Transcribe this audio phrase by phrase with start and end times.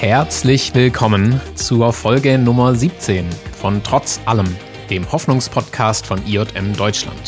[0.00, 3.26] Herzlich willkommen zur Folge Nummer 17
[3.60, 4.46] von Trotz allem,
[4.88, 7.20] dem Hoffnungspodcast von IJM Deutschland.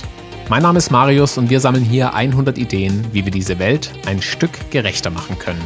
[0.48, 4.22] Mein Name ist Marius und wir sammeln hier 100 Ideen, wie wir diese Welt ein
[4.22, 5.60] Stück gerechter machen können.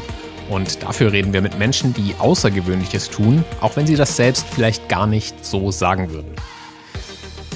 [0.50, 4.88] Und dafür reden wir mit Menschen, die Außergewöhnliches tun, auch wenn sie das selbst vielleicht
[4.88, 6.34] gar nicht so sagen würden.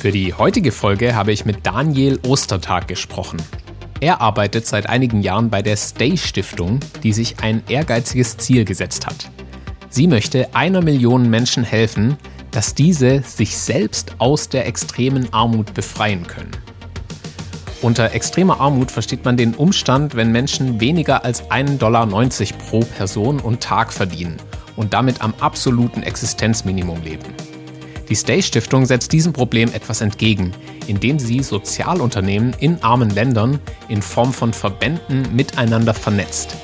[0.00, 3.38] Für die heutige Folge habe ich mit Daniel Ostertag gesprochen.
[3.98, 9.06] Er arbeitet seit einigen Jahren bei der Stay Stiftung, die sich ein ehrgeiziges Ziel gesetzt
[9.06, 9.28] hat.
[9.92, 12.16] Sie möchte einer Million Menschen helfen,
[12.52, 16.52] dass diese sich selbst aus der extremen Armut befreien können.
[17.82, 22.06] Unter extremer Armut versteht man den Umstand, wenn Menschen weniger als 1,90 Dollar
[22.68, 24.36] pro Person und Tag verdienen
[24.76, 27.34] und damit am absoluten Existenzminimum leben.
[28.08, 30.52] Die Stay Stiftung setzt diesem Problem etwas entgegen,
[30.86, 36.56] indem sie Sozialunternehmen in armen Ländern in Form von Verbänden miteinander vernetzt.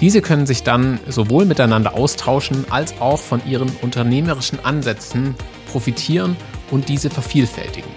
[0.00, 5.34] Diese können sich dann sowohl miteinander austauschen als auch von ihren unternehmerischen Ansätzen
[5.72, 6.36] profitieren
[6.70, 7.90] und diese vervielfältigen.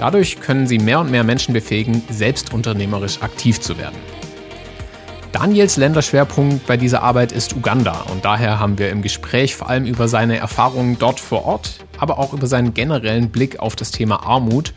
[0.00, 3.96] Dadurch können sie mehr und mehr Menschen befähigen, selbst unternehmerisch aktiv zu werden.
[5.32, 9.84] Daniels Länderschwerpunkt bei dieser Arbeit ist Uganda und daher haben wir im Gespräch vor allem
[9.84, 14.26] über seine Erfahrungen dort vor Ort, aber auch über seinen generellen Blick auf das Thema
[14.26, 14.72] Armut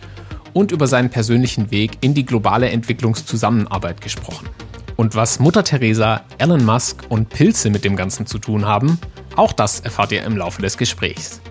[0.53, 4.49] und über seinen persönlichen Weg in die globale Entwicklungszusammenarbeit gesprochen.
[5.01, 8.99] Und was Mutter Teresa, Elon Musk und Pilze mit dem Ganzen zu tun haben,
[9.35, 11.41] auch das erfahrt ihr im Laufe des Gesprächs.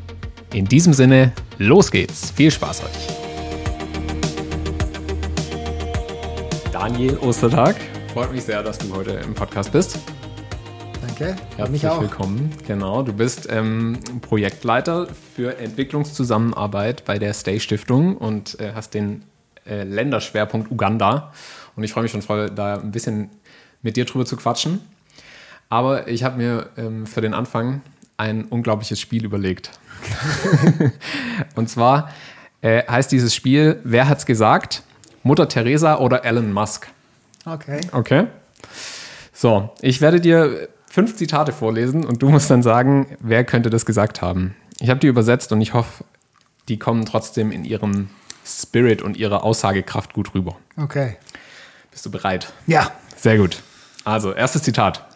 [0.55, 2.31] In diesem Sinne, los geht's.
[2.31, 3.09] Viel Spaß euch.
[6.71, 7.75] Daniel Ostertag.
[8.13, 9.99] Freut mich sehr, dass du heute im Podcast bist.
[11.05, 11.35] Danke.
[11.57, 12.53] Herzlich willkommen.
[12.69, 19.25] Genau, du bist ähm, Projektleiter für Entwicklungszusammenarbeit bei der Stay Stiftung und äh, hast den
[19.67, 21.33] äh, Länderschwerpunkt Uganda.
[21.77, 23.31] Und ich freue mich schon voll, da ein bisschen
[23.83, 24.81] mit dir drüber zu quatschen.
[25.69, 27.83] Aber ich habe mir ähm, für den Anfang
[28.17, 29.71] ein unglaubliches Spiel überlegt.
[31.55, 32.11] und zwar
[32.61, 34.83] äh, heißt dieses Spiel, wer hat's gesagt?
[35.23, 36.89] Mutter Teresa oder Elon Musk?
[37.47, 37.81] Okay.
[37.93, 38.27] Okay.
[39.33, 43.87] So, ich werde dir fünf Zitate vorlesen und du musst dann sagen, wer könnte das
[43.87, 44.55] gesagt haben.
[44.81, 46.05] Ich habe die übersetzt und ich hoffe,
[46.69, 48.11] die kommen trotzdem in ihrem
[48.45, 50.57] Spirit und ihrer Aussagekraft gut rüber.
[50.77, 51.17] Okay.
[51.91, 52.53] Bist du bereit?
[52.67, 52.91] Ja.
[53.17, 53.63] Sehr gut.
[54.05, 55.07] Also, erstes Zitat.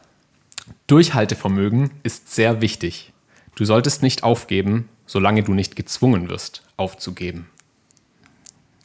[0.86, 3.12] Durchhaltevermögen ist sehr wichtig.
[3.54, 7.48] Du solltest nicht aufgeben, solange du nicht gezwungen wirst, aufzugeben.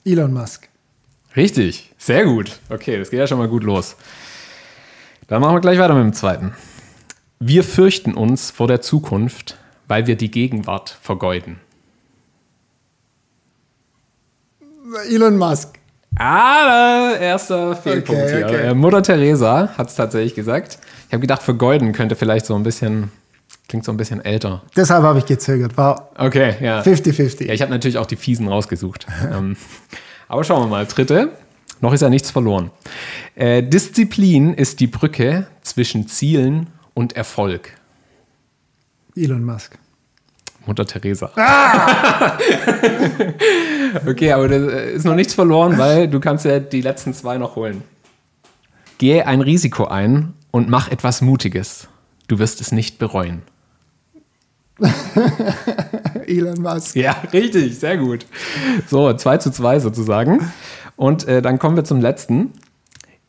[0.05, 0.69] Elon Musk.
[1.35, 2.59] Richtig, sehr gut.
[2.69, 3.95] Okay, das geht ja schon mal gut los.
[5.27, 6.53] Dann machen wir gleich weiter mit dem zweiten.
[7.39, 11.59] Wir fürchten uns vor der Zukunft, weil wir die Gegenwart vergeuden.
[15.09, 15.79] Elon Musk.
[16.17, 18.45] Ah, erster Fehlpunkt Okay, hier.
[18.45, 18.67] okay.
[18.67, 20.79] Äh, Mutter Teresa hat es tatsächlich gesagt.
[21.07, 23.11] Ich habe gedacht, vergeuden könnte vielleicht so ein bisschen,
[23.67, 24.63] klingt so ein bisschen älter.
[24.75, 25.77] Deshalb habe ich gezögert.
[25.77, 26.81] War Okay, ja.
[26.81, 27.45] 50-50.
[27.45, 29.05] Ja, ich habe natürlich auch die Fiesen rausgesucht.
[29.31, 29.55] ähm,
[30.27, 30.85] aber schauen wir mal.
[30.85, 31.31] Dritte.
[31.81, 32.71] Noch ist ja nichts verloren.
[33.35, 37.69] Äh, Disziplin ist die Brücke zwischen Zielen und Erfolg.
[39.15, 39.77] Elon Musk.
[40.69, 41.31] Mutter Teresa.
[44.07, 47.39] okay, aber das äh, ist noch nichts verloren, weil du kannst ja die letzten zwei
[47.39, 47.83] noch holen.
[48.99, 51.87] Gehe ein Risiko ein und mach etwas Mutiges.
[52.27, 53.41] Du wirst es nicht bereuen.
[56.27, 56.95] Elon Musk.
[56.95, 58.27] Ja, richtig, sehr gut.
[58.87, 60.51] So, 2 zu 2 sozusagen.
[60.95, 62.53] Und äh, dann kommen wir zum letzten.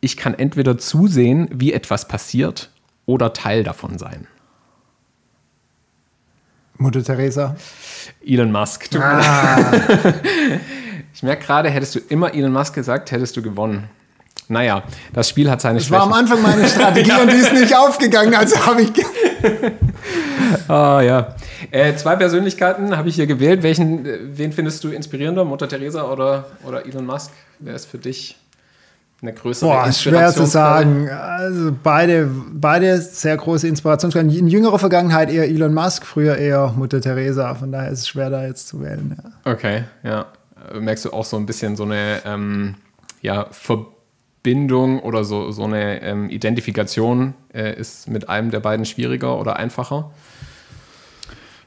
[0.00, 2.70] Ich kann entweder zusehen, wie etwas passiert,
[3.06, 4.26] oder Teil davon sein.
[6.80, 7.56] Mutter Teresa.
[8.26, 8.90] Elon Musk.
[8.90, 9.58] Du, Ah,
[11.14, 13.88] Ich merke gerade, hättest du immer Elon Musk gesagt, hättest du gewonnen.
[14.48, 14.82] Naja,
[15.12, 16.20] das Spiel hat seine das war am Schwächen.
[16.32, 18.90] Anfang meine Strategie und die ist nicht aufgegangen, also habe ich.
[20.66, 21.36] Ah, ja.
[21.70, 23.62] Äh, zwei Persönlichkeiten habe ich hier gewählt.
[23.62, 25.44] Welchen, äh, wen findest du inspirierender?
[25.44, 27.30] Mutter Teresa oder, oder Elon Musk?
[27.60, 28.36] Wer ist für dich
[29.22, 31.08] eine größere Boah, ist schwer zu sagen.
[31.10, 34.30] Also beide, beide sehr große Inspirationsquellen.
[34.30, 37.54] In jüngerer Vergangenheit eher Elon Musk, früher eher Mutter Teresa.
[37.54, 39.16] Von daher ist es schwer, da jetzt zu wählen.
[39.16, 39.52] Ja.
[39.52, 40.26] Okay, ja.
[40.78, 42.76] Merkst du auch so ein bisschen so eine ähm,
[43.20, 49.38] ja, Verbindung oder so, so eine ähm, Identifikation äh, ist mit einem der beiden schwieriger
[49.38, 50.10] oder einfacher?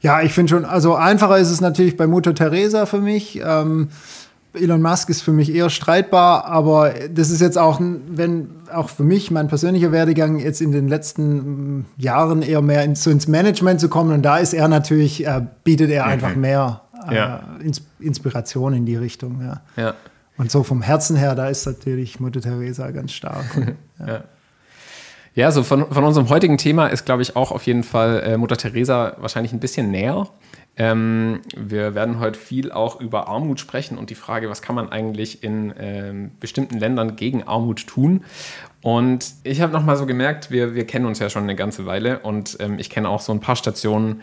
[0.00, 3.40] Ja, ich finde schon, also einfacher ist es natürlich bei Mutter Teresa für mich.
[3.42, 3.88] Ähm,
[4.54, 9.02] Elon Musk ist für mich eher streitbar, aber das ist jetzt auch, wenn auch für
[9.02, 13.26] mich mein persönlicher Werdegang jetzt in den letzten mm, Jahren eher mehr ins, so ins
[13.26, 17.40] Management zu kommen und da ist er natürlich, äh, bietet er einfach mehr äh, Ja.
[17.62, 19.40] Ins Inspiration in die Richtung.
[19.42, 19.60] Ja.
[19.76, 19.94] Ja.
[20.36, 23.44] Und so vom Herzen her, da ist natürlich Mutter Teresa ganz stark.
[23.56, 23.74] Und.
[24.06, 24.24] Ja.
[25.36, 28.36] Ja, so von, von unserem heutigen Thema ist, glaube ich, auch auf jeden Fall äh,
[28.36, 30.28] Mutter Teresa wahrscheinlich ein bisschen näher.
[30.76, 34.90] Ähm, wir werden heute viel auch über Armut sprechen und die Frage, was kann man
[34.90, 38.24] eigentlich in ähm, bestimmten Ländern gegen Armut tun.
[38.82, 42.18] Und ich habe nochmal so gemerkt, wir, wir kennen uns ja schon eine ganze Weile
[42.20, 44.20] und ähm, ich kenne auch so ein paar Stationen,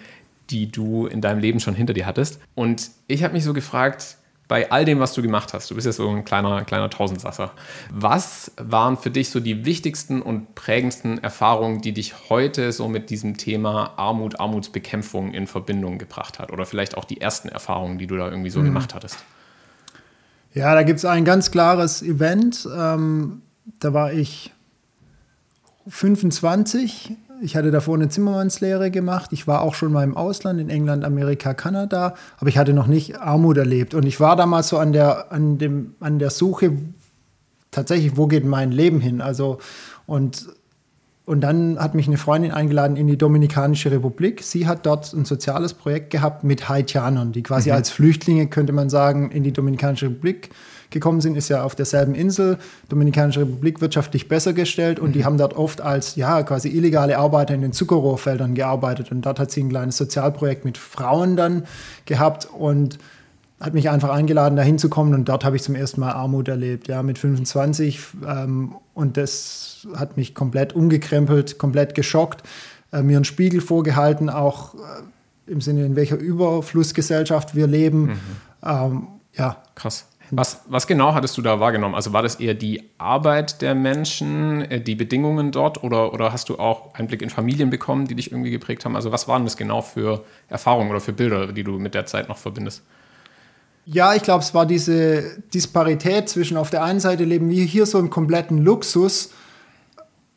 [0.49, 2.41] die du in deinem Leben schon hinter dir hattest.
[2.53, 4.17] Und ich habe mich so gefragt,
[4.51, 7.51] bei all dem, was du gemacht hast, du bist ja so ein kleiner, kleiner Tausendsasser,
[7.89, 13.09] was waren für dich so die wichtigsten und prägendsten Erfahrungen, die dich heute so mit
[13.09, 16.51] diesem Thema Armut, Armutsbekämpfung in Verbindung gebracht hat?
[16.51, 18.65] Oder vielleicht auch die ersten Erfahrungen, die du da irgendwie so mhm.
[18.65, 19.19] gemacht hattest?
[20.53, 22.67] Ja, da gibt es ein ganz klares Event.
[22.77, 23.43] Ähm,
[23.79, 24.51] da war ich
[25.87, 29.31] 25 ich hatte davor eine Zimmermannslehre gemacht.
[29.33, 32.87] Ich war auch schon mal im Ausland, in England, Amerika, Kanada, aber ich hatte noch
[32.87, 33.93] nicht Armut erlebt.
[33.93, 36.73] Und ich war damals so an der, an dem, an der Suche,
[37.71, 39.21] tatsächlich, wo geht mein Leben hin?
[39.21, 39.57] Also,
[40.05, 40.49] und,
[41.25, 44.43] und dann hat mich eine Freundin eingeladen in die Dominikanische Republik.
[44.43, 47.75] Sie hat dort ein soziales Projekt gehabt mit Haitianern, die quasi mhm.
[47.75, 50.49] als Flüchtlinge, könnte man sagen, in die Dominikanische Republik
[50.91, 52.57] gekommen sind, ist ja auf derselben Insel,
[52.89, 55.13] Dominikanische Republik, wirtschaftlich besser gestellt und mhm.
[55.13, 59.39] die haben dort oft als ja quasi illegale Arbeiter in den Zuckerrohrfeldern gearbeitet und dort
[59.39, 61.63] hat sie ein kleines Sozialprojekt mit Frauen dann
[62.05, 62.99] gehabt und
[63.59, 66.87] hat mich einfach eingeladen, da hinzukommen und dort habe ich zum ersten Mal Armut erlebt,
[66.87, 72.43] ja, mit 25 ähm, und das hat mich komplett umgekrempelt, komplett geschockt,
[72.91, 74.77] äh, mir einen Spiegel vorgehalten, auch äh,
[75.51, 78.01] im Sinne, in welcher Überflussgesellschaft wir leben.
[78.01, 78.19] Mhm.
[78.63, 79.57] Ähm, ja.
[79.75, 80.05] Krass.
[80.33, 81.93] Was, was genau hattest du da wahrgenommen?
[81.93, 86.47] Also war das eher die Arbeit der Menschen, äh, die Bedingungen dort oder, oder hast
[86.47, 88.95] du auch Einblick in Familien bekommen, die dich irgendwie geprägt haben?
[88.95, 92.29] Also was waren das genau für Erfahrungen oder für Bilder, die du mit der Zeit
[92.29, 92.81] noch verbindest?
[93.85, 97.85] Ja, ich glaube, es war diese Disparität zwischen auf der einen Seite leben wir hier
[97.85, 99.31] so im kompletten Luxus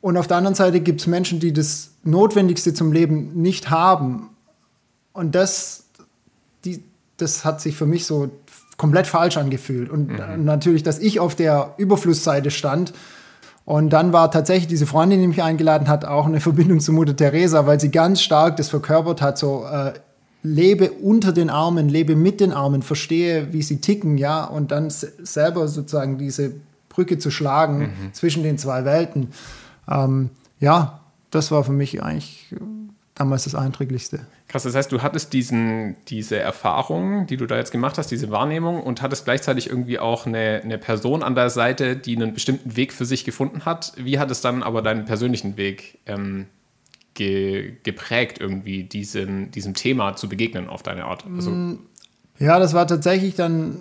[0.00, 4.28] und auf der anderen Seite gibt es Menschen, die das Notwendigste zum Leben nicht haben.
[5.14, 5.84] Und das,
[6.64, 6.82] die,
[7.16, 8.30] das hat sich für mich so
[8.76, 9.90] komplett falsch angefühlt.
[9.90, 10.44] Und mhm.
[10.44, 12.92] natürlich, dass ich auf der Überflussseite stand.
[13.64, 17.16] Und dann war tatsächlich diese Freundin, die mich eingeladen hat, auch eine Verbindung zu Mutter
[17.16, 19.92] Teresa, weil sie ganz stark das verkörpert hat, so äh,
[20.42, 24.90] lebe unter den Armen, lebe mit den Armen, verstehe, wie sie ticken, ja, und dann
[24.90, 26.52] selber sozusagen diese
[26.90, 28.12] Brücke zu schlagen mhm.
[28.12, 29.28] zwischen den zwei Welten.
[29.88, 30.30] Ähm,
[30.60, 31.00] ja,
[31.30, 32.54] das war für mich eigentlich
[33.14, 34.26] damals das Eindrücklichste.
[34.48, 38.30] Krass, das heißt, du hattest diesen, diese Erfahrung, die du da jetzt gemacht hast, diese
[38.30, 42.76] Wahrnehmung und hattest gleichzeitig irgendwie auch eine, eine Person an der Seite, die einen bestimmten
[42.76, 43.92] Weg für sich gefunden hat.
[43.96, 46.46] Wie hat es dann aber deinen persönlichen Weg ähm,
[47.14, 51.24] ge, geprägt, irgendwie diesem, diesem Thema zu begegnen auf deine Art?
[51.36, 51.78] Also, mm,
[52.40, 53.76] ja, das war tatsächlich dann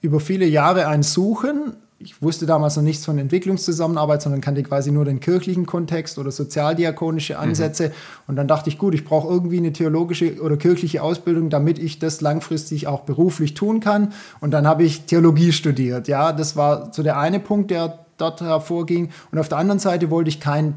[0.00, 4.90] über viele Jahre ein Suchen ich wusste damals noch nichts von Entwicklungszusammenarbeit, sondern kannte quasi
[4.90, 7.40] nur den kirchlichen Kontext oder sozialdiakonische mhm.
[7.40, 7.88] Ansätze.
[7.88, 7.92] Mhm.
[8.26, 11.98] Und dann dachte ich, gut, ich brauche irgendwie eine theologische oder kirchliche Ausbildung, damit ich
[11.98, 14.12] das langfristig auch beruflich tun kann.
[14.40, 16.06] Und dann habe ich Theologie studiert.
[16.06, 19.10] Ja, das war so der eine Punkt, der dort hervorging.
[19.32, 20.74] Und auf der anderen Seite wollte ich kein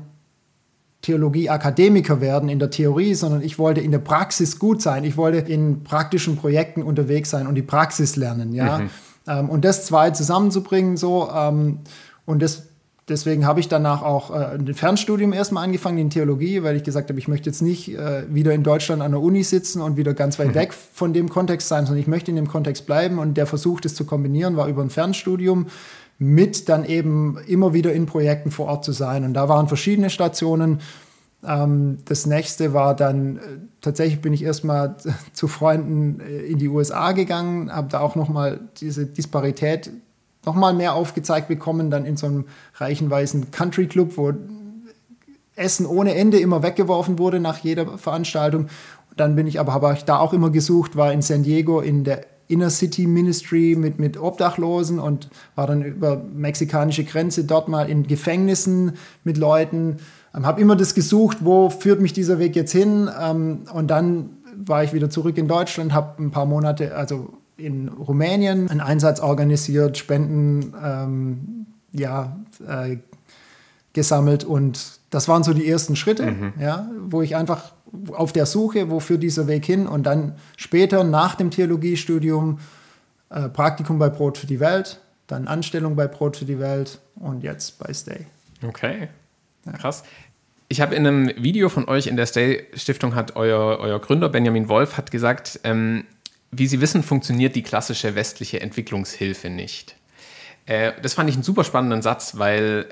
[1.01, 5.04] Theologie-Akademiker werden in der Theorie, sondern ich wollte in der Praxis gut sein.
[5.04, 8.54] Ich wollte in praktischen Projekten unterwegs sein und die Praxis lernen.
[8.54, 8.80] Ja.
[8.80, 8.89] Mhm.
[9.30, 11.80] Ähm, und das zwei zusammenzubringen, so, ähm,
[12.26, 12.64] und das,
[13.08, 17.10] deswegen habe ich danach auch äh, ein Fernstudium erstmal angefangen in Theologie, weil ich gesagt
[17.10, 20.13] habe, ich möchte jetzt nicht äh, wieder in Deutschland an der Uni sitzen und wieder
[20.13, 20.56] ganz weit mhm.
[20.56, 23.20] weg von dem Kontext sein, sondern ich möchte in dem Kontext bleiben.
[23.20, 25.68] Und der Versuch, das zu kombinieren, war über ein Fernstudium
[26.18, 29.24] mit dann eben immer wieder in Projekten vor Ort zu sein.
[29.24, 30.82] Und da waren verschiedene Stationen.
[31.43, 33.39] Ähm, das nächste war dann, äh,
[33.81, 34.98] tatsächlich bin ich erstmal
[35.34, 39.91] zu Freunden äh, in die USA gegangen, habe da auch nochmal diese Disparität
[40.46, 44.34] nochmal mehr aufgezeigt bekommen, dann in so einem reichen weißen Country Club, wo
[45.55, 48.63] Essen ohne Ende immer weggeworfen wurde nach jeder Veranstaltung.
[49.10, 51.81] Und dann bin ich aber, habe ich da auch immer gesucht, war in San Diego
[51.81, 57.67] in der Inner City Ministry mit, mit Obdachlosen und war dann über mexikanische Grenze dort
[57.67, 58.93] mal in Gefängnissen
[59.24, 59.98] mit Leuten
[60.39, 63.10] ähm, habe immer das gesucht, wo führt mich dieser Weg jetzt hin.
[63.19, 67.89] Ähm, und dann war ich wieder zurück in Deutschland, habe ein paar Monate, also in
[67.89, 72.98] Rumänien, einen Einsatz organisiert, Spenden ähm, ja, äh,
[73.93, 76.53] gesammelt und das waren so die ersten Schritte, mhm.
[76.60, 77.74] ja, wo ich einfach
[78.12, 82.60] auf der Suche, wo führt dieser Weg hin und dann später nach dem Theologiestudium
[83.29, 87.43] äh, Praktikum bei Brot für die Welt, dann Anstellung bei Brot für die Welt und
[87.43, 88.27] jetzt bei Stay.
[88.63, 89.10] Okay.
[89.77, 90.03] Krass.
[90.72, 94.30] Ich habe in einem Video von euch in der Stay Stiftung hat euer, euer Gründer
[94.30, 96.06] Benjamin Wolf hat gesagt, ähm,
[96.52, 99.96] wie Sie wissen, funktioniert die klassische westliche Entwicklungshilfe nicht.
[100.68, 102.86] Äh, das fand ich einen super spannenden Satz, weil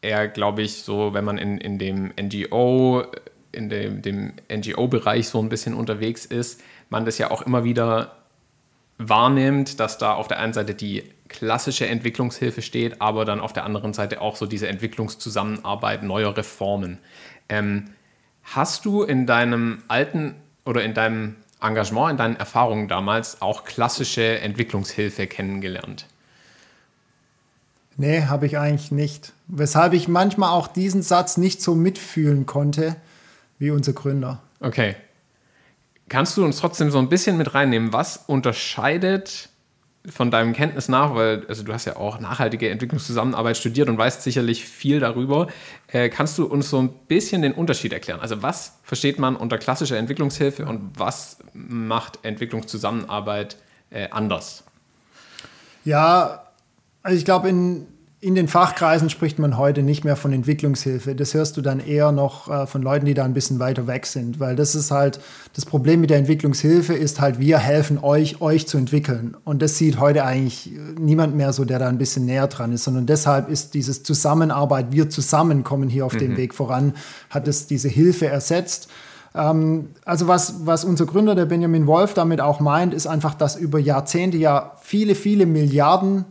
[0.00, 3.02] eher, glaube ich, so, wenn man in, in dem NGO,
[3.50, 8.16] in dem, dem NGO-Bereich so ein bisschen unterwegs ist, man das ja auch immer wieder
[8.98, 13.64] wahrnimmt, dass da auf der einen Seite die klassische Entwicklungshilfe steht, aber dann auf der
[13.64, 16.98] anderen Seite auch so diese Entwicklungszusammenarbeit neuer Reformen.
[17.48, 17.90] Ähm,
[18.42, 24.40] hast du in deinem alten oder in deinem Engagement, in deinen Erfahrungen damals auch klassische
[24.40, 26.06] Entwicklungshilfe kennengelernt?
[27.96, 29.32] Nee, habe ich eigentlich nicht.
[29.48, 32.96] Weshalb ich manchmal auch diesen Satz nicht so mitfühlen konnte
[33.58, 34.40] wie unser Gründer.
[34.60, 34.94] Okay.
[36.08, 37.92] Kannst du uns trotzdem so ein bisschen mit reinnehmen?
[37.92, 39.48] Was unterscheidet
[40.06, 44.22] von deinem Kenntnis nach, weil also du hast ja auch nachhaltige Entwicklungszusammenarbeit studiert und weißt
[44.22, 45.48] sicherlich viel darüber,
[45.88, 48.20] äh, kannst du uns so ein bisschen den Unterschied erklären?
[48.20, 53.56] Also was versteht man unter klassischer Entwicklungshilfe und was macht Entwicklungszusammenarbeit
[53.90, 54.64] äh, anders?
[55.84, 56.44] Ja,
[57.02, 57.86] also ich glaube, in
[58.20, 61.14] in den Fachkreisen spricht man heute nicht mehr von Entwicklungshilfe.
[61.14, 64.06] Das hörst du dann eher noch äh, von Leuten, die da ein bisschen weiter weg
[64.06, 65.20] sind, weil das ist halt
[65.54, 69.36] das Problem mit der Entwicklungshilfe ist halt, wir helfen euch, euch zu entwickeln.
[69.44, 72.84] Und das sieht heute eigentlich niemand mehr so, der da ein bisschen näher dran ist,
[72.84, 76.18] sondern deshalb ist dieses Zusammenarbeit, wir zusammen kommen hier auf mhm.
[76.18, 76.94] dem Weg voran,
[77.30, 78.88] hat es diese Hilfe ersetzt.
[79.32, 83.54] Ähm, also was, was unser Gründer, der Benjamin Wolf, damit auch meint, ist einfach, dass
[83.54, 86.24] über Jahrzehnte ja viele, viele Milliarden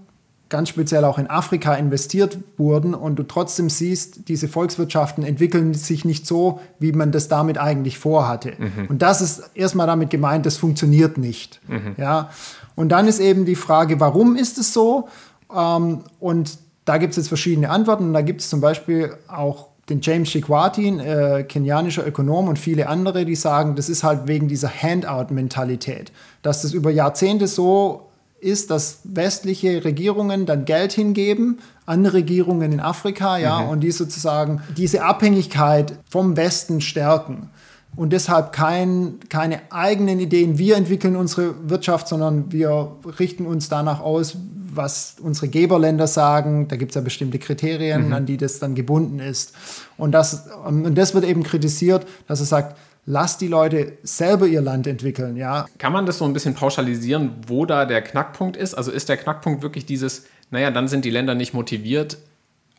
[0.49, 6.05] ganz speziell auch in Afrika investiert wurden und du trotzdem siehst, diese Volkswirtschaften entwickeln sich
[6.05, 8.53] nicht so, wie man das damit eigentlich vorhatte.
[8.57, 8.87] Mhm.
[8.87, 11.59] Und das ist erstmal damit gemeint, das funktioniert nicht.
[11.67, 11.95] Mhm.
[11.97, 12.29] Ja?
[12.75, 15.09] Und dann ist eben die Frage, warum ist es so?
[15.53, 18.05] Ähm, und da gibt es jetzt verschiedene Antworten.
[18.05, 22.87] Und da gibt es zum Beispiel auch den James Shikwati, äh, kenianischer Ökonom und viele
[22.87, 26.11] andere, die sagen, das ist halt wegen dieser Handout-Mentalität,
[26.41, 28.06] dass das über Jahrzehnte so
[28.39, 33.69] ist, dass westliche Regierungen dann Geld hingeben an Regierungen in Afrika, ja, mhm.
[33.69, 37.49] und die sozusagen diese Abhängigkeit vom Westen stärken
[37.97, 40.59] und deshalb kein, keine eigenen Ideen.
[40.59, 44.37] Wir entwickeln unsere Wirtschaft, sondern wir richten uns danach aus,
[44.71, 46.67] was unsere Geberländer sagen.
[46.67, 48.13] Da gibt es ja bestimmte Kriterien, mhm.
[48.13, 49.53] an die das dann gebunden ist.
[49.97, 54.61] Und das, und das wird eben kritisiert, dass er sagt, lass die Leute selber ihr
[54.61, 55.65] Land entwickeln, ja.
[55.79, 58.75] Kann man das so ein bisschen pauschalisieren, wo da der Knackpunkt ist?
[58.75, 62.17] Also ist der Knackpunkt wirklich dieses, naja, dann sind die Länder nicht motiviert,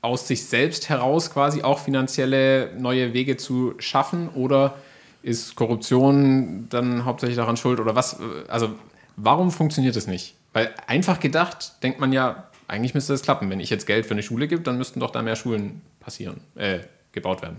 [0.02, 4.28] aus sich selbst heraus quasi auch finanzielle neue Wege zu schaffen?
[4.28, 4.76] Oder
[5.22, 7.80] ist Korruption dann hauptsächlich daran schuld?
[7.80, 8.18] Oder was?
[8.48, 8.70] Also
[9.16, 10.36] warum funktioniert das nicht?
[10.52, 13.48] Weil einfach gedacht, denkt man ja, eigentlich müsste das klappen.
[13.48, 16.40] Wenn ich jetzt Geld für eine Schule gebe, dann müssten doch da mehr Schulen passieren,
[16.54, 16.80] äh,
[17.12, 17.56] gebaut werden.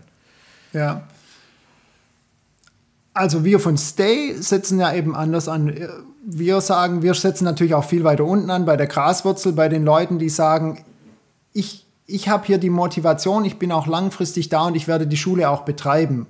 [0.71, 1.07] Ja,
[3.13, 5.73] also wir von Stay setzen ja eben anders an.
[6.23, 9.83] Wir sagen, wir setzen natürlich auch viel weiter unten an, bei der Graswurzel, bei den
[9.83, 10.83] Leuten, die sagen,
[11.53, 15.17] ich, ich habe hier die Motivation, ich bin auch langfristig da und ich werde die
[15.17, 16.27] Schule auch betreiben.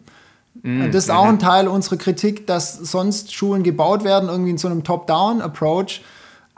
[0.61, 4.57] Mm, das ist auch ein Teil unserer Kritik, dass sonst Schulen gebaut werden, irgendwie in
[4.57, 6.01] so einem Top-Down-Approach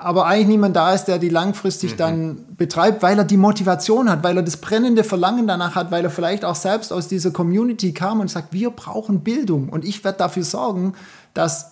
[0.04, 1.98] aber eigentlich niemand da ist, der die langfristig mhm.
[1.98, 6.04] dann betreibt, weil er die Motivation hat, weil er das brennende Verlangen danach hat, weil
[6.04, 10.04] er vielleicht auch selbst aus dieser Community kam und sagt, wir brauchen Bildung und ich
[10.04, 10.94] werde dafür sorgen,
[11.34, 11.72] dass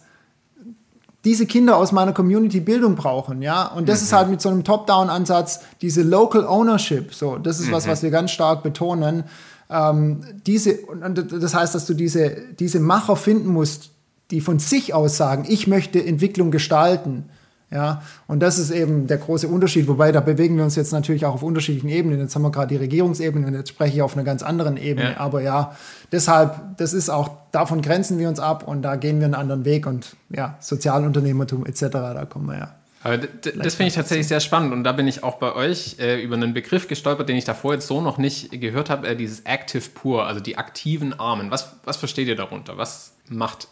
[1.25, 3.65] diese Kinder aus meiner Community Bildung brauchen, ja.
[3.67, 4.05] Und das mhm.
[4.05, 7.71] ist halt mit so einem Top-Down-Ansatz, diese Local Ownership, so, das ist mhm.
[7.73, 9.23] was, was wir ganz stark betonen.
[9.69, 13.89] Ähm, diese, und das heißt, dass du diese, diese Macher finden musst,
[14.31, 17.25] die von sich aus sagen, ich möchte Entwicklung gestalten
[17.71, 21.25] ja, und das ist eben der große Unterschied, wobei da bewegen wir uns jetzt natürlich
[21.25, 22.19] auch auf unterschiedlichen Ebenen.
[22.19, 25.11] Jetzt haben wir gerade die Regierungsebene und jetzt spreche ich auf einer ganz anderen Ebene.
[25.11, 25.19] Ja.
[25.19, 25.75] Aber ja,
[26.11, 29.65] deshalb, das ist auch, davon grenzen wir uns ab und da gehen wir einen anderen
[29.65, 32.75] Weg und ja, Sozialunternehmertum etc., da kommen wir ja.
[33.01, 36.21] Aber das finde ich tatsächlich sehr spannend und da bin ich auch bei euch äh,
[36.21, 39.41] über einen Begriff gestolpert, den ich davor jetzt so noch nicht gehört habe, äh, dieses
[39.41, 41.49] Active Poor, also die aktiven Armen.
[41.49, 42.77] Was, was versteht ihr darunter?
[42.77, 43.69] Was macht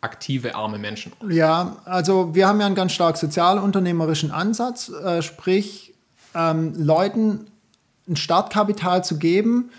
[0.00, 1.12] aktive arme Menschen?
[1.28, 5.94] Ja, also wir haben ja einen ganz stark sozialunternehmerischen Ansatz, äh, sprich
[6.34, 7.46] ähm, Leuten
[8.08, 9.70] ein Startkapital zu geben,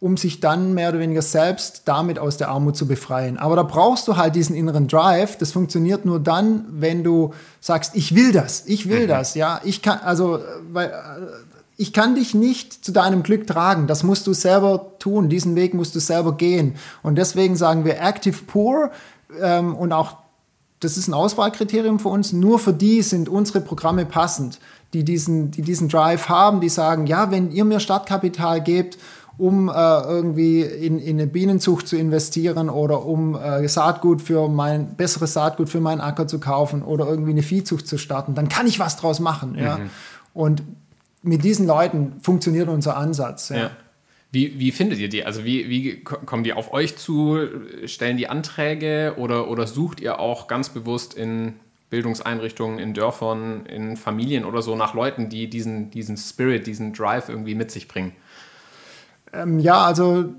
[0.00, 3.36] um sich dann mehr oder weniger selbst damit aus der Armut zu befreien.
[3.36, 5.38] Aber da brauchst du halt diesen inneren Drive.
[5.38, 9.08] Das funktioniert nur dann, wenn du sagst, ich will das, ich will mhm.
[9.08, 10.40] das, ja, ich kann, also,
[10.72, 10.92] weil, äh,
[11.80, 13.86] ich kann dich nicht zu deinem Glück tragen.
[13.86, 15.28] Das musst du selber tun.
[15.28, 16.74] Diesen Weg musst du selber gehen.
[17.04, 18.90] Und deswegen sagen wir Active Poor
[19.40, 20.16] ähm, und auch
[20.80, 22.32] das ist ein Auswahlkriterium für uns.
[22.32, 24.60] Nur für die sind unsere Programme passend,
[24.92, 28.98] die diesen, die diesen Drive haben, die sagen, ja, wenn ihr mir Startkapital gebt,
[29.38, 34.94] um äh, irgendwie in, in eine Bienenzucht zu investieren oder um äh, Saatgut für mein
[34.96, 38.66] besseres Saatgut für meinen Acker zu kaufen oder irgendwie eine Viehzucht zu starten, dann kann
[38.66, 39.56] ich was draus machen.
[39.56, 39.78] Ja?
[39.78, 39.90] Mhm.
[40.34, 40.62] Und
[41.22, 43.50] mit diesen Leuten funktioniert unser Ansatz.
[43.50, 43.56] Ja.
[43.56, 43.70] ja.
[44.30, 45.24] Wie, wie findet ihr die?
[45.24, 47.38] Also wie, wie kommen die auf euch zu?
[47.86, 51.54] Stellen die Anträge oder, oder sucht ihr auch ganz bewusst in
[51.88, 57.30] Bildungseinrichtungen, in Dörfern, in Familien oder so nach Leuten, die diesen, diesen Spirit, diesen Drive
[57.30, 58.12] irgendwie mit sich bringen?
[59.32, 60.34] Ähm, ja, also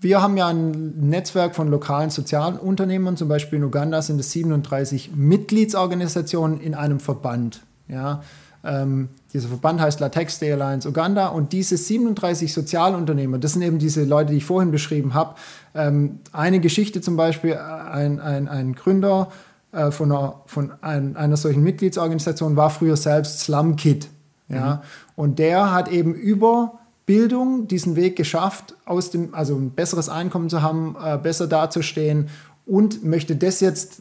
[0.00, 4.32] wir haben ja ein Netzwerk von lokalen sozialen Unternehmen, zum Beispiel in Uganda sind es
[4.32, 7.62] 37 Mitgliedsorganisationen in einem Verband.
[7.86, 8.22] Ja,
[8.64, 13.78] ähm, dieser Verband heißt Latex Day Alliance Uganda und diese 37 Sozialunternehmer, das sind eben
[13.78, 15.34] diese Leute, die ich vorhin beschrieben habe.
[15.74, 19.28] Ähm, eine Geschichte zum Beispiel, ein, ein, ein Gründer
[19.72, 24.08] äh, von, einer, von ein, einer solchen Mitgliedsorganisation war früher selbst Slum Kid.
[24.48, 24.76] Ja?
[24.76, 24.80] Mhm.
[25.16, 30.48] Und der hat eben über Bildung diesen Weg geschafft, aus dem, also ein besseres Einkommen
[30.48, 32.28] zu haben, äh, besser dazustehen
[32.64, 34.00] und möchte das jetzt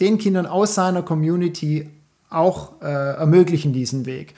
[0.00, 1.90] den Kindern aus seiner Community
[2.30, 4.34] auch äh, ermöglichen, diesen Weg.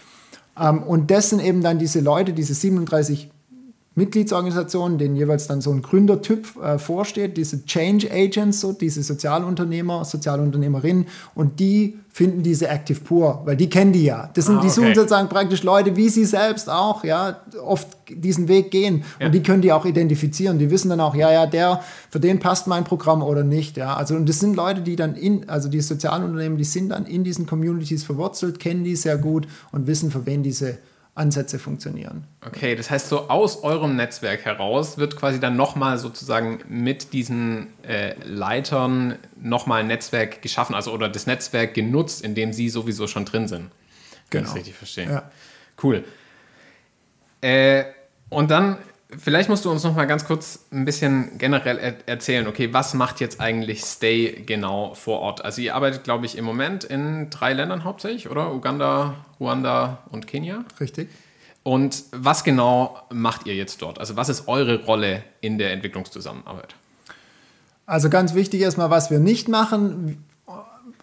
[0.59, 3.31] Ähm, und das sind eben dann diese Leute, diese 37
[4.01, 10.07] Mitgliedsorganisationen, denen jeweils dann so ein Gründertyp äh, vorsteht, diese Change Agents, so diese Sozialunternehmer,
[10.07, 14.31] Sozialunternehmerinnen und die finden diese Active Poor, weil die kennen die ja.
[14.35, 14.67] Das sind, ah, okay.
[14.67, 19.27] die suchen sozusagen praktisch Leute, wie sie selbst auch, ja, oft diesen Weg gehen ja.
[19.27, 20.59] und die können die auch identifizieren.
[20.59, 23.95] Die wissen dann auch, ja, ja, der, für den passt mein Programm oder nicht, ja.
[23.95, 27.23] Also und das sind Leute, die dann in, also die Sozialunternehmen, die sind dann in
[27.23, 30.79] diesen Communities verwurzelt, kennen die sehr gut und wissen, für wen diese
[31.21, 32.25] Ansätze funktionieren.
[32.45, 37.69] Okay, das heißt, so aus eurem Netzwerk heraus wird quasi dann nochmal sozusagen mit diesen
[37.83, 43.07] äh, Leitern nochmal ein Netzwerk geschaffen, also oder das Netzwerk genutzt, in dem sie sowieso
[43.07, 43.71] schon drin sind.
[44.31, 44.47] Genau.
[44.47, 45.11] Das richtig verstehen.
[45.11, 45.31] Ja.
[45.83, 46.05] Cool.
[47.43, 47.85] Äh,
[48.31, 48.79] und dann
[49.19, 52.95] Vielleicht musst du uns noch mal ganz kurz ein bisschen generell er erzählen, okay, was
[52.95, 55.45] macht jetzt eigentlich Stay genau vor Ort?
[55.45, 58.55] Also ihr arbeitet, glaube ich, im Moment in drei Ländern hauptsächlich, oder?
[58.55, 60.65] Uganda, Ruanda und Kenia?
[60.79, 61.09] Richtig.
[61.63, 63.99] Und was genau macht ihr jetzt dort?
[63.99, 66.75] Also was ist eure Rolle in der Entwicklungszusammenarbeit?
[67.87, 70.25] Also ganz wichtig erstmal, was wir nicht machen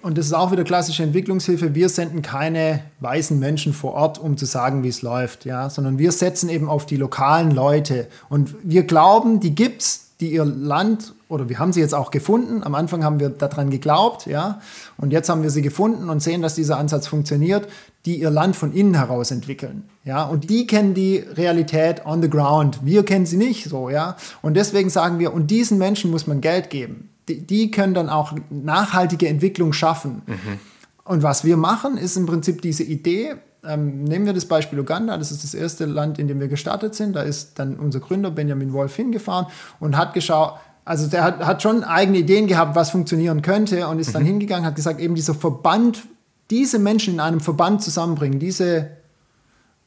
[0.01, 4.37] und das ist auch wieder klassische Entwicklungshilfe, wir senden keine weißen Menschen vor Ort, um
[4.37, 8.07] zu sagen, wie es läuft, ja, sondern wir setzen eben auf die lokalen Leute.
[8.29, 12.63] Und wir glauben, die gibt's, die ihr Land, oder wir haben sie jetzt auch gefunden.
[12.63, 14.61] Am Anfang haben wir daran geglaubt, ja,
[14.97, 17.67] und jetzt haben wir sie gefunden und sehen, dass dieser Ansatz funktioniert,
[18.05, 22.29] die ihr Land von innen heraus entwickeln, ja, und die kennen die Realität on the
[22.29, 22.79] ground.
[22.83, 26.41] Wir kennen sie nicht so, ja, und deswegen sagen wir, und diesen Menschen muss man
[26.41, 30.21] Geld geben die, die können dann auch nachhaltige Entwicklung schaffen.
[30.25, 30.59] Mhm.
[31.03, 33.35] Und was wir machen, ist im Prinzip diese Idee,
[33.65, 36.95] ähm, nehmen wir das Beispiel Uganda, das ist das erste Land, in dem wir gestartet
[36.95, 37.15] sind.
[37.15, 39.47] Da ist dann unser Gründer Benjamin Wolf hingefahren
[39.79, 40.53] und hat geschaut,
[40.85, 44.13] also der hat, hat schon eigene Ideen gehabt, was funktionieren könnte und ist mhm.
[44.13, 46.03] dann hingegangen, hat gesagt, eben dieser Verband,
[46.49, 48.91] diese Menschen in einem Verband zusammenbringen, diese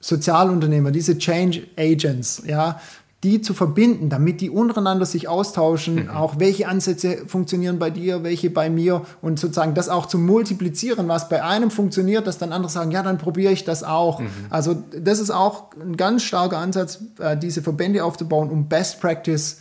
[0.01, 2.81] Sozialunternehmer, diese Change Agents, ja,
[3.23, 6.11] die zu verbinden, damit die untereinander sich austauschen, mhm.
[6.11, 11.07] auch welche Ansätze funktionieren bei dir, welche bei mir und sozusagen das auch zu multiplizieren,
[11.09, 14.21] was bei einem funktioniert, dass dann andere sagen, ja, dann probiere ich das auch.
[14.21, 14.29] Mhm.
[14.49, 19.59] Also das ist auch ein ganz starker Ansatz, äh, diese Verbände aufzubauen, um Best Practice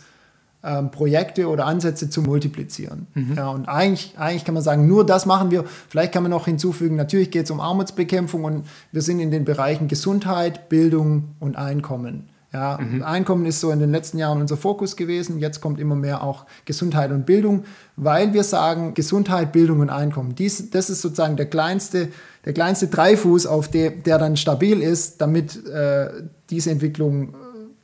[0.62, 3.06] ähm, Projekte oder Ansätze zu multiplizieren.
[3.14, 3.34] Mhm.
[3.34, 5.64] Ja, und eigentlich, eigentlich kann man sagen, nur das machen wir.
[5.88, 9.44] Vielleicht kann man noch hinzufügen, natürlich geht es um Armutsbekämpfung und wir sind in den
[9.44, 12.28] Bereichen Gesundheit, Bildung und Einkommen.
[12.52, 13.02] Ja, mhm.
[13.02, 15.38] Einkommen ist so in den letzten Jahren unser Fokus gewesen.
[15.38, 20.34] Jetzt kommt immer mehr auch Gesundheit und Bildung, weil wir sagen, Gesundheit, Bildung und Einkommen,
[20.34, 22.08] dies, das ist sozusagen der kleinste,
[22.44, 26.10] der kleinste Dreifuß, auf der, der dann stabil ist, damit äh,
[26.50, 27.34] diese Entwicklung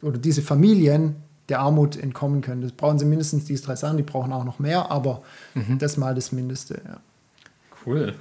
[0.03, 1.15] äh, oder diese Familien
[1.49, 2.63] der Armut entkommen können.
[2.63, 5.23] Das brauchen sie mindestens diese drei Sachen, die brauchen auch noch mehr, aber
[5.55, 5.79] mhm.
[5.79, 6.81] das mal das Mindeste.
[6.85, 6.99] Ja.
[7.87, 8.15] Cool.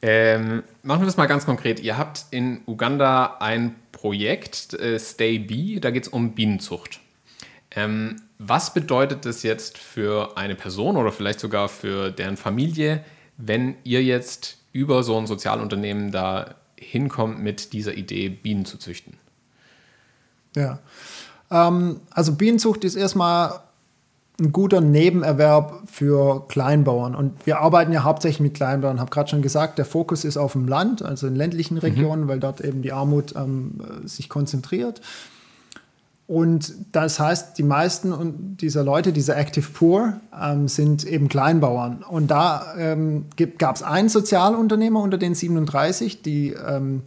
[0.00, 1.80] Ähm, machen wir das mal ganz konkret.
[1.80, 7.00] Ihr habt in Uganda ein Projekt, äh, Stay Bee, da geht es um Bienenzucht.
[7.70, 13.02] Ähm, was bedeutet das jetzt für eine Person oder vielleicht sogar für deren Familie,
[13.38, 19.16] wenn ihr jetzt über so ein Sozialunternehmen da hinkommt mit dieser Idee, Bienen zu züchten?
[20.54, 20.80] Ja,
[21.50, 23.62] ähm, also Bienenzucht ist erstmal
[24.40, 27.14] ein guter Nebenerwerb für Kleinbauern.
[27.14, 28.96] Und wir arbeiten ja hauptsächlich mit Kleinbauern.
[28.96, 32.24] Ich habe gerade schon gesagt, der Fokus ist auf dem Land, also in ländlichen Regionen,
[32.24, 32.28] mhm.
[32.28, 35.00] weil dort eben die Armut ähm, sich konzentriert.
[36.26, 42.02] Und das heißt, die meisten dieser Leute, dieser Active Poor, ähm, sind eben Kleinbauern.
[42.02, 43.26] Und da ähm,
[43.58, 47.02] gab es einen Sozialunternehmer unter den 37, die ähm,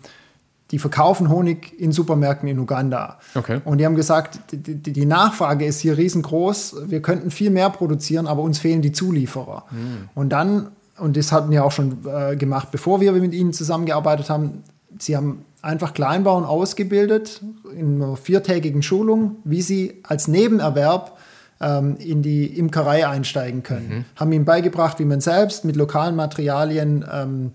[0.71, 3.19] die verkaufen Honig in Supermärkten in Uganda.
[3.35, 3.61] Okay.
[3.63, 8.27] Und die haben gesagt, die, die, Nachfrage ist hier riesengroß, wir könnten viel mehr produzieren,
[8.27, 9.63] aber uns fehlen die Zulieferer.
[9.71, 10.09] Mhm.
[10.13, 14.29] Und dann, und das hatten wir auch schon äh, gemacht, bevor wir mit ihnen zusammengearbeitet
[14.29, 14.63] haben,
[14.99, 17.41] sie haben einfach Kleinbauern ausgebildet
[17.75, 21.17] in einer viertägigen Schulung, wie sie als Nebenerwerb
[21.61, 23.89] ähm, in die Imkerei einsteigen können.
[23.89, 24.05] Mhm.
[24.15, 27.51] Haben ihnen beigebracht, wie man selbst mit lokalen Materialien ähm,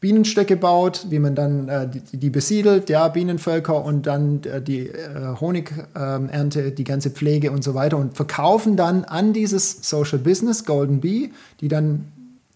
[0.00, 4.88] Bienenstöcke baut, wie man dann äh, die, die, besiedelt, ja, Bienenvölker und dann äh, die
[4.88, 10.64] äh, Honigernte, die ganze Pflege und so weiter und verkaufen dann an dieses Social Business
[10.64, 11.30] Golden Bee,
[11.60, 12.12] die dann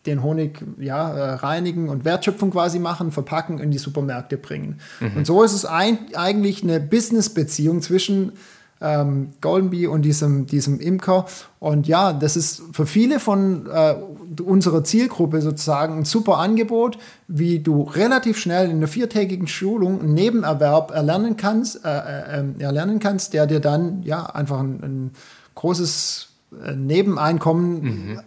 [0.06, 4.78] den Honig ja, äh, reinigen und Wertschöpfung quasi machen, verpacken, in die Supermärkte bringen.
[5.00, 5.18] Mhm.
[5.18, 8.32] Und so ist es ein, eigentlich eine Business-Beziehung zwischen
[8.82, 11.26] ähm, Golden Bee und diesem, diesem Imker.
[11.60, 13.94] Und ja, das ist für viele von äh,
[14.42, 20.14] unserer Zielgruppe sozusagen ein super Angebot, wie du relativ schnell in einer viertägigen Schulung einen
[20.14, 25.10] Nebenerwerb erlernen kannst, äh, äh, ähm, erlernen kannst, der dir dann ja einfach ein, ein
[25.54, 26.28] großes
[26.64, 28.20] äh, Nebeneinkommen mhm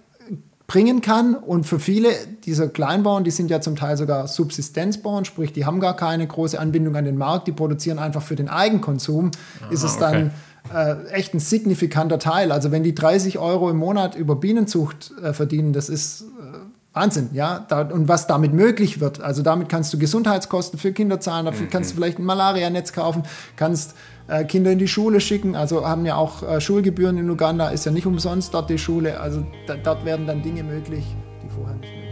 [0.67, 1.35] bringen kann.
[1.35, 2.09] Und für viele
[2.45, 6.59] dieser Kleinbauern, die sind ja zum Teil sogar Subsistenzbauern, sprich, die haben gar keine große
[6.59, 10.31] Anbindung an den Markt, die produzieren einfach für den Eigenkonsum, Aha, ist es dann
[10.71, 11.03] okay.
[11.07, 12.51] äh, echt ein signifikanter Teil.
[12.51, 16.57] Also wenn die 30 Euro im Monat über Bienenzucht äh, verdienen, das ist äh,
[16.95, 17.65] Wahnsinn, ja.
[17.67, 19.21] Da, und was damit möglich wird.
[19.21, 21.69] Also damit kannst du Gesundheitskosten für Kinder zahlen, dafür mhm.
[21.69, 23.23] kannst du vielleicht ein Malaria-Netz kaufen,
[23.57, 23.95] kannst
[24.27, 25.57] äh, Kinder in die Schule schicken.
[25.57, 29.19] Also haben ja auch äh, Schulgebühren in Uganda, ist ja nicht umsonst dort die Schule.
[29.19, 31.03] Also da, dort werden dann Dinge möglich,
[31.43, 32.11] die vorher nicht möglich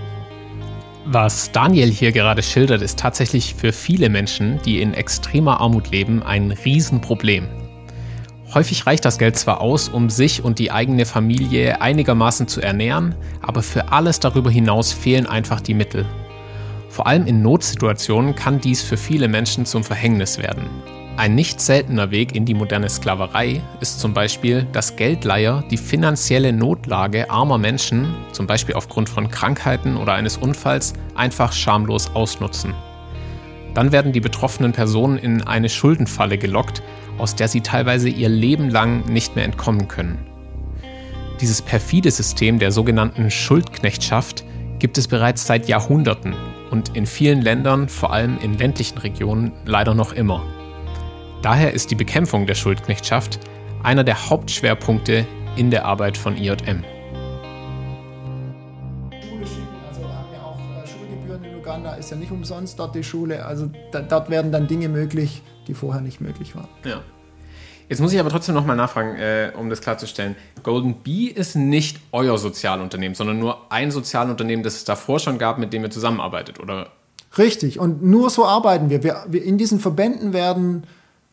[1.05, 1.13] waren.
[1.13, 6.21] Was Daniel hier gerade schildert, ist tatsächlich für viele Menschen, die in extremer Armut leben,
[6.21, 7.62] ein Riesenproblem.
[8.53, 13.15] Häufig reicht das Geld zwar aus, um sich und die eigene Familie einigermaßen zu ernähren,
[13.41, 16.05] aber für alles darüber hinaus fehlen einfach die Mittel.
[16.89, 20.69] Vor allem in Notsituationen kann dies für viele Menschen zum Verhängnis werden.
[21.17, 26.53] Ein nicht seltener Weg in die moderne Sklaverei ist zum Beispiel, dass Geldleiher die finanzielle
[26.53, 32.75] Notlage armer Menschen, zum Beispiel aufgrund von Krankheiten oder eines Unfalls, einfach schamlos ausnutzen.
[33.73, 36.83] Dann werden die betroffenen Personen in eine Schuldenfalle gelockt,
[37.17, 40.19] aus der sie teilweise ihr Leben lang nicht mehr entkommen können.
[41.41, 44.43] Dieses perfide System der sogenannten Schuldknechtschaft
[44.79, 46.35] gibt es bereits seit Jahrhunderten
[46.71, 50.43] und in vielen Ländern, vor allem in ländlichen Regionen, leider noch immer.
[51.41, 53.39] Daher ist die Bekämpfung der Schuldknechtschaft
[53.83, 56.83] einer der Hauptschwerpunkte in der Arbeit von IJM.
[61.83, 63.45] Uganda, ist ja nicht umsonst dort die Schule.
[63.45, 66.69] Also da, dort werden dann Dinge möglich, die vorher nicht möglich waren.
[66.85, 67.01] Ja.
[67.89, 70.35] Jetzt muss ich aber trotzdem nochmal nachfragen, äh, um das klarzustellen.
[70.63, 75.57] Golden Bee ist nicht euer Sozialunternehmen, sondern nur ein Sozialunternehmen, das es davor schon gab,
[75.57, 76.87] mit dem ihr zusammenarbeitet, oder?
[77.37, 79.03] Richtig, und nur so arbeiten wir.
[79.03, 80.83] wir, wir in diesen Verbänden werden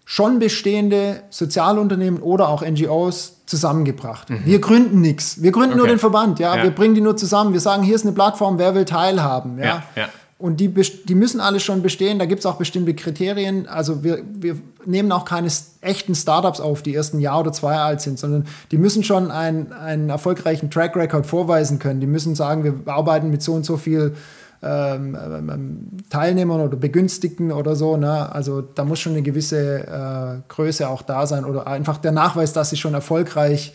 [0.05, 4.29] schon bestehende Sozialunternehmen oder auch NGOs zusammengebracht.
[4.29, 4.41] Mhm.
[4.45, 5.41] Wir gründen nichts.
[5.41, 5.79] Wir gründen okay.
[5.79, 6.41] nur den Verband.
[6.41, 6.57] Ja?
[6.57, 6.63] ja?
[6.65, 7.53] Wir bringen die nur zusammen.
[7.53, 9.59] Wir sagen, hier ist eine Plattform, wer will teilhaben.
[9.59, 9.65] Ja?
[9.65, 10.09] ja, ja.
[10.41, 12.19] Und die, die müssen alle schon bestehen.
[12.19, 13.69] Da gibt es auch bestimmte Kriterien.
[13.69, 15.49] Also wir, wir nehmen auch keine
[15.83, 19.31] echten Startups auf, die erst ein Jahr oder zwei alt sind, sondern die müssen schon
[19.31, 22.01] einen, einen erfolgreichen Track Record vorweisen können.
[22.01, 24.15] Die müssen sagen, wir arbeiten mit so und so viel
[24.63, 27.99] ähm, ähm, ähm, Teilnehmern oder Begünstigten oder so.
[27.99, 28.33] Ne?
[28.33, 32.55] Also da muss schon eine gewisse äh, Größe auch da sein oder einfach der Nachweis,
[32.55, 33.75] dass sie schon erfolgreich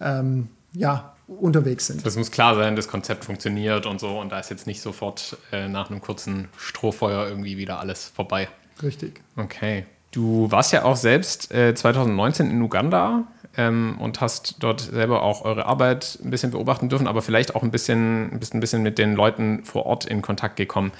[0.00, 2.04] ähm, ja, unterwegs sind.
[2.04, 5.36] Das muss klar sein, das Konzept funktioniert und so und da ist jetzt nicht sofort
[5.52, 8.48] äh, nach einem kurzen Strohfeuer irgendwie wieder alles vorbei.
[8.82, 9.20] Richtig.
[9.36, 9.84] Okay.
[10.10, 13.24] Du warst ja auch selbst äh, 2019 in Uganda
[13.56, 17.62] ähm, und hast dort selber auch eure Arbeit ein bisschen beobachten dürfen, aber vielleicht auch
[17.62, 20.90] ein bisschen, bist ein bisschen mit den Leuten vor Ort in Kontakt gekommen.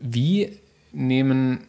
[0.00, 0.58] Wie
[0.92, 1.66] nehmen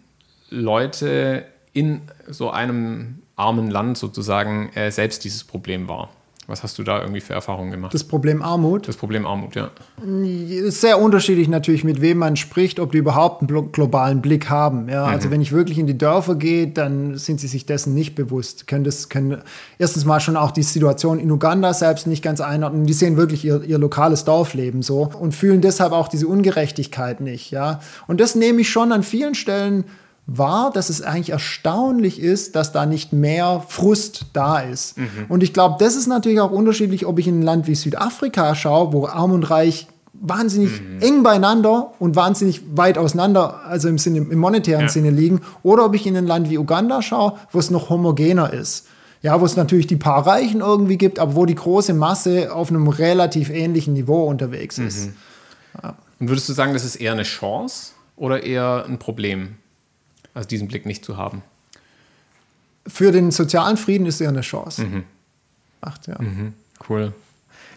[0.50, 6.10] Leute in so einem armen Land sozusagen äh, selbst dieses Problem wahr?
[6.48, 7.94] Was hast du da irgendwie für Erfahrungen gemacht?
[7.94, 8.88] Das Problem Armut?
[8.88, 9.70] Das Problem Armut, ja.
[10.02, 14.88] Ist sehr unterschiedlich natürlich, mit wem man spricht, ob die überhaupt einen globalen Blick haben.
[14.88, 15.16] Ja, also mhm.
[15.18, 18.66] Also wenn ich wirklich in die Dörfer gehe, dann sind sie sich dessen nicht bewusst.
[18.66, 19.42] Können das, können
[19.78, 22.86] erstens mal schon auch die Situation in Uganda selbst nicht ganz einordnen.
[22.86, 27.52] Die sehen wirklich ihr, ihr lokales Dorfleben so und fühlen deshalb auch diese Ungerechtigkeit nicht.
[27.52, 29.84] Ja, und das nehme ich schon an vielen Stellen
[30.28, 34.98] war, dass es eigentlich erstaunlich ist, dass da nicht mehr Frust da ist.
[34.98, 35.08] Mhm.
[35.30, 38.54] Und ich glaube, das ist natürlich auch unterschiedlich, ob ich in ein Land wie Südafrika
[38.54, 39.88] schaue, wo Arm und Reich
[40.20, 41.02] wahnsinnig mhm.
[41.02, 44.90] eng beieinander und wahnsinnig weit auseinander, also im, Sinne, im monetären ja.
[44.90, 48.52] Sinne liegen, oder ob ich in ein Land wie Uganda schaue, wo es noch homogener
[48.52, 48.88] ist.
[49.22, 52.70] Ja, wo es natürlich die paar Reichen irgendwie gibt, aber wo die große Masse auf
[52.70, 55.08] einem relativ ähnlichen Niveau unterwegs ist.
[55.08, 55.14] Mhm.
[55.84, 55.96] Ja.
[56.20, 59.56] Und würdest du sagen, das ist eher eine Chance oder eher ein Problem?
[60.38, 61.42] Also diesen Blick nicht zu haben.
[62.86, 64.86] Für den sozialen Frieden ist er eine Chance.
[64.86, 65.04] Mhm.
[65.82, 66.22] Acht, ja.
[66.22, 66.54] Mhm.
[66.88, 67.14] Cool.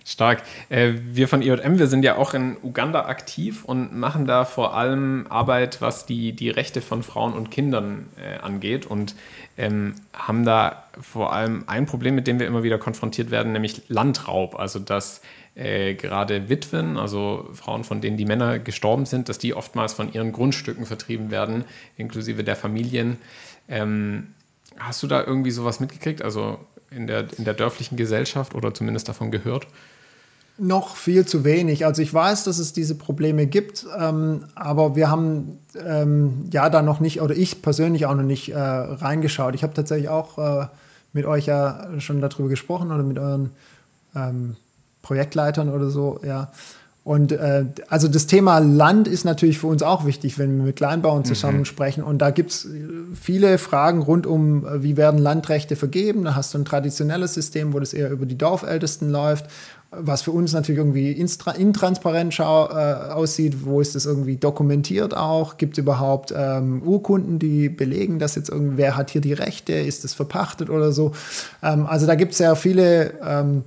[0.05, 0.43] Stark.
[0.69, 4.75] Äh, wir von IJM, wir sind ja auch in Uganda aktiv und machen da vor
[4.75, 9.15] allem Arbeit, was die, die Rechte von Frauen und Kindern äh, angeht und
[9.57, 13.89] ähm, haben da vor allem ein Problem, mit dem wir immer wieder konfrontiert werden, nämlich
[13.89, 14.59] Landraub.
[14.59, 15.23] Also dass
[15.55, 20.13] äh, gerade Witwen, also Frauen, von denen die Männer gestorben sind, dass die oftmals von
[20.13, 21.65] ihren Grundstücken vertrieben werden,
[21.97, 23.19] inklusive der Familien.
[23.69, 24.29] Ähm,
[24.79, 26.23] hast du da irgendwie sowas mitgekriegt?
[26.23, 26.59] Also
[26.91, 29.67] in der, in der dörflichen Gesellschaft oder zumindest davon gehört?
[30.59, 31.87] Noch viel zu wenig.
[31.87, 36.83] Also ich weiß, dass es diese Probleme gibt, ähm, aber wir haben ähm, ja da
[36.83, 39.55] noch nicht, oder ich persönlich auch noch nicht äh, reingeschaut.
[39.55, 40.67] Ich habe tatsächlich auch äh,
[41.13, 43.51] mit euch ja schon darüber gesprochen oder mit euren
[44.15, 44.57] ähm,
[45.03, 46.51] Projektleitern oder so, ja.
[47.03, 50.77] Und äh, also das Thema Land ist natürlich für uns auch wichtig, wenn wir mit
[50.77, 51.65] Kleinbauern zusammen mhm.
[51.65, 52.05] sprechen.
[52.05, 52.69] Und da gibt es
[53.19, 56.25] viele Fragen rund um, äh, wie werden Landrechte vergeben.
[56.25, 59.47] Da hast du ein traditionelles System, wo das eher über die Dorfältesten läuft,
[59.91, 63.65] was für uns natürlich irgendwie intransparent äh, aussieht.
[63.65, 65.57] Wo ist das irgendwie dokumentiert auch?
[65.57, 69.73] Gibt es überhaupt ähm, Urkunden, die belegen, dass jetzt irgendwer hat hier die Rechte?
[69.73, 71.13] Ist das verpachtet oder so?
[71.63, 73.65] Ähm, also da gibt es ja viele ähm,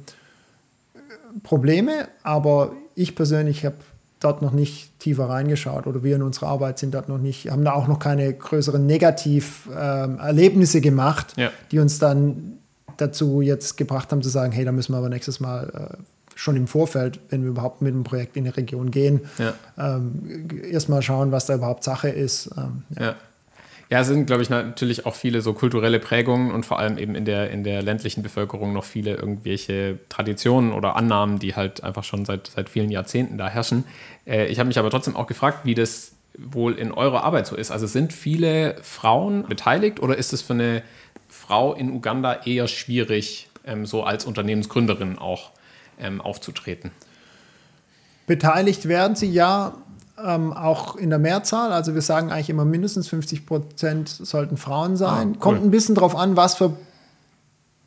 [1.41, 3.75] Probleme, aber ich persönlich habe
[4.19, 7.65] dort noch nicht tiefer reingeschaut oder wir in unserer Arbeit sind dort noch nicht, haben
[7.65, 11.51] da auch noch keine größeren Negativerlebnisse ähm, gemacht, ja.
[11.71, 12.59] die uns dann
[12.97, 15.97] dazu jetzt gebracht haben zu sagen, hey, da müssen wir aber nächstes Mal äh,
[16.35, 19.53] schon im Vorfeld, wenn wir überhaupt mit dem Projekt in die Region gehen, ja.
[19.77, 22.49] ähm, erstmal schauen, was da überhaupt Sache ist.
[22.57, 23.03] Ähm, ja.
[23.03, 23.15] Ja,
[24.01, 27.25] es sind, glaube ich, natürlich auch viele so kulturelle Prägungen und vor allem eben in
[27.25, 32.25] der, in der ländlichen Bevölkerung noch viele irgendwelche Traditionen oder Annahmen, die halt einfach schon
[32.25, 33.83] seit, seit vielen Jahrzehnten da herrschen.
[34.25, 37.55] Äh, ich habe mich aber trotzdem auch gefragt, wie das wohl in eurer Arbeit so
[37.55, 37.71] ist.
[37.71, 40.81] Also sind viele Frauen beteiligt oder ist es für eine
[41.29, 45.51] Frau in Uganda eher schwierig, ähm, so als Unternehmensgründerin auch
[45.99, 46.91] ähm, aufzutreten?
[48.25, 49.75] Beteiligt werden sie ja
[50.23, 51.71] ähm, auch in der Mehrzahl.
[51.71, 55.09] Also wir sagen eigentlich immer mindestens 50 Prozent sollten Frauen sein.
[55.09, 55.39] Ah, cool.
[55.39, 56.73] Kommt ein bisschen darauf an, was für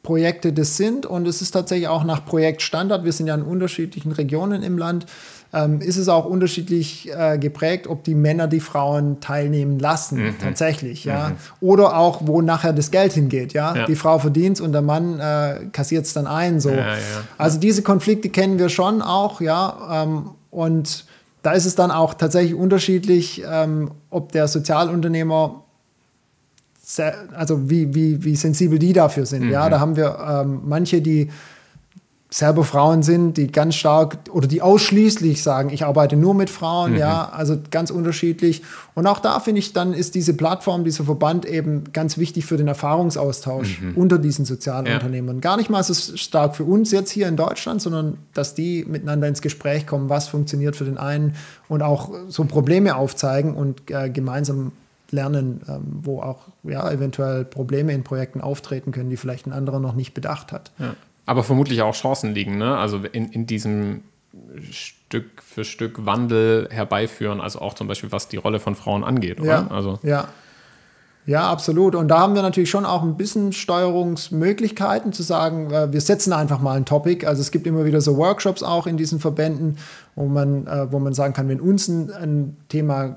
[0.02, 1.06] Projekte das sind.
[1.06, 3.04] Und es ist tatsächlich auch nach Projektstandard.
[3.04, 5.06] Wir sind ja in unterschiedlichen Regionen im Land.
[5.52, 10.38] Ähm, ist es auch unterschiedlich äh, geprägt, ob die Männer die Frauen teilnehmen lassen, mhm.
[10.40, 11.28] tatsächlich, ja.
[11.28, 11.34] Mhm.
[11.60, 13.74] Oder auch, wo nachher das Geld hingeht, ja.
[13.74, 13.86] ja.
[13.86, 16.70] Die Frau verdient und der Mann äh, kassiert es dann ein, so.
[16.70, 16.96] Ja, ja.
[17.38, 20.02] Also diese Konflikte kennen wir schon auch, ja.
[20.02, 21.05] Ähm, und
[21.46, 25.62] da ist es dann auch tatsächlich unterschiedlich, ähm, ob der Sozialunternehmer,
[27.36, 29.44] also wie, wie, wie sensibel die dafür sind.
[29.44, 29.52] Mhm.
[29.52, 31.30] Ja, da haben wir ähm, manche, die
[32.28, 36.92] selber Frauen sind, die ganz stark oder die ausschließlich sagen, ich arbeite nur mit Frauen,
[36.92, 36.98] mhm.
[36.98, 38.62] ja, also ganz unterschiedlich.
[38.94, 42.56] Und auch da finde ich, dann ist diese Plattform, dieser Verband eben ganz wichtig für
[42.56, 43.94] den Erfahrungsaustausch mhm.
[43.94, 45.36] unter diesen Sozialunternehmern.
[45.36, 45.40] Ja.
[45.40, 49.28] Gar nicht mal so stark für uns jetzt hier in Deutschland, sondern dass die miteinander
[49.28, 51.36] ins Gespräch kommen, was funktioniert für den einen
[51.68, 54.72] und auch so Probleme aufzeigen und äh, gemeinsam
[55.12, 59.78] lernen, ähm, wo auch ja, eventuell Probleme in Projekten auftreten können, die vielleicht ein anderer
[59.78, 60.72] noch nicht bedacht hat.
[60.80, 62.78] Ja aber vermutlich auch Chancen liegen, ne?
[62.78, 64.02] Also in, in diesem
[64.70, 69.40] Stück für Stück Wandel herbeiführen, also auch zum Beispiel was die Rolle von Frauen angeht,
[69.40, 69.48] oder?
[69.48, 69.98] Ja, also.
[70.02, 70.28] ja.
[71.28, 71.96] Ja, absolut.
[71.96, 76.32] Und da haben wir natürlich schon auch ein bisschen Steuerungsmöglichkeiten zu sagen, äh, wir setzen
[76.32, 77.26] einfach mal ein Topic.
[77.26, 79.76] Also es gibt immer wieder so Workshops auch in diesen Verbänden,
[80.14, 83.16] wo man, äh, wo man sagen kann, wenn uns ein, ein Thema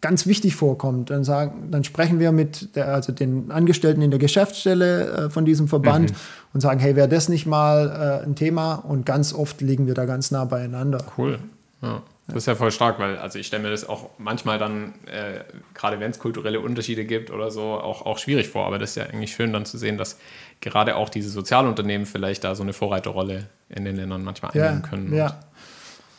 [0.00, 4.18] ganz wichtig vorkommt, dann, sagen, dann sprechen wir mit der, also den Angestellten in der
[4.18, 6.16] Geschäftsstelle äh, von diesem Verband mhm.
[6.54, 8.76] Und sagen, hey, wäre das nicht mal äh, ein Thema?
[8.76, 11.04] Und ganz oft liegen wir da ganz nah beieinander.
[11.18, 11.38] Cool.
[11.82, 12.02] Ja.
[12.26, 15.40] Das ist ja voll stark, weil also ich stelle mir das auch manchmal dann, äh,
[15.74, 18.66] gerade wenn es kulturelle Unterschiede gibt oder so, auch, auch schwierig vor.
[18.66, 20.18] Aber das ist ja eigentlich schön dann zu sehen, dass
[20.62, 24.88] gerade auch diese Sozialunternehmen vielleicht da so eine Vorreiterrolle in den Ländern manchmal einnehmen ja,
[24.88, 25.14] können.
[25.14, 25.40] Ja,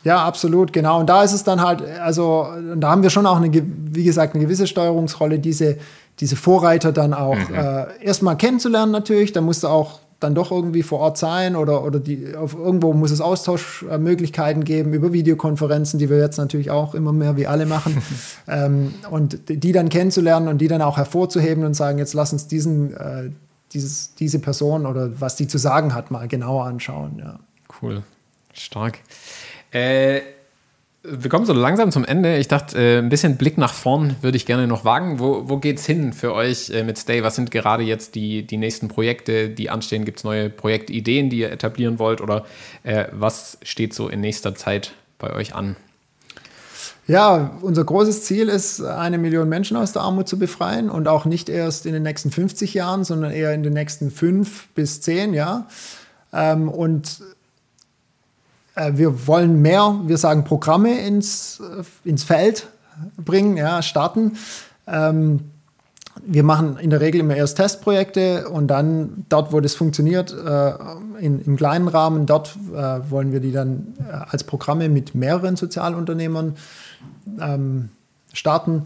[0.04, 1.00] ja, absolut, genau.
[1.00, 2.46] Und da ist es dann halt, also
[2.76, 5.78] da haben wir schon auch eine, wie gesagt, eine gewisse Steuerungsrolle, diese,
[6.20, 7.54] diese Vorreiter dann auch mhm.
[7.56, 9.32] äh, erstmal kennenzulernen natürlich.
[9.32, 12.92] Da musst du auch dann doch irgendwie vor Ort sein oder, oder die, auf irgendwo
[12.94, 17.66] muss es Austauschmöglichkeiten geben über Videokonferenzen, die wir jetzt natürlich auch immer mehr wie alle
[17.66, 18.02] machen.
[18.48, 22.46] ähm, und die dann kennenzulernen und die dann auch hervorzuheben und sagen, jetzt lass uns
[22.46, 23.30] diesen, äh,
[23.72, 27.18] dieses, diese Person oder was die zu sagen hat, mal genauer anschauen.
[27.18, 27.38] Ja.
[27.82, 28.02] Cool.
[28.54, 29.00] Stark.
[29.70, 30.20] Äh,
[31.08, 32.36] wir kommen so langsam zum Ende.
[32.38, 35.18] Ich dachte, äh, ein bisschen Blick nach vorn würde ich gerne noch wagen.
[35.18, 37.22] Wo, wo es hin für euch äh, mit Stay?
[37.22, 40.04] Was sind gerade jetzt die, die nächsten Projekte, die anstehen?
[40.04, 42.20] Gibt es neue Projektideen, die ihr etablieren wollt?
[42.20, 42.44] Oder
[42.82, 45.76] äh, was steht so in nächster Zeit bei euch an?
[47.08, 51.24] Ja, unser großes Ziel ist, eine Million Menschen aus der Armut zu befreien und auch
[51.24, 55.32] nicht erst in den nächsten 50 Jahren, sondern eher in den nächsten fünf bis zehn
[55.32, 55.66] Jahren.
[56.32, 57.22] Ähm, und
[58.76, 62.68] wir wollen mehr, wir sagen Programme ins, äh, ins Feld
[63.16, 64.36] bringen, ja, starten.
[64.86, 65.40] Ähm,
[66.24, 70.72] wir machen in der Regel immer erst Testprojekte und dann dort, wo das funktioniert, äh,
[71.20, 75.56] in, im kleinen Rahmen, dort äh, wollen wir die dann äh, als Programme mit mehreren
[75.56, 76.56] Sozialunternehmern
[77.40, 77.90] ähm,
[78.32, 78.84] starten.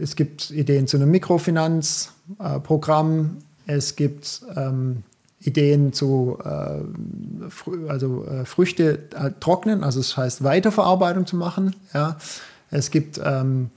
[0.00, 3.38] Es gibt Ideen zu einem Mikrofinanzprogramm.
[3.66, 5.02] es gibt ähm,
[5.44, 8.98] Ideen zu äh, also, äh, Früchte
[9.40, 11.76] trocknen, also das heißt Weiterverarbeitung zu machen.
[11.92, 12.16] Ja.
[12.70, 13.70] Es gibt ähm,